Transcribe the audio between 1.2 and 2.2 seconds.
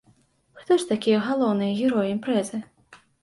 галоўныя героі